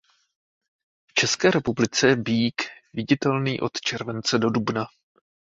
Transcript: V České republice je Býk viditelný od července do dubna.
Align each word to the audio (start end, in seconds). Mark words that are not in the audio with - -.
V 1.07 1.13
České 1.13 1.51
republice 1.51 2.07
je 2.07 2.15
Býk 2.15 2.61
viditelný 2.93 3.59
od 3.61 3.71
července 3.81 4.37
do 4.37 4.49
dubna. 4.49 4.85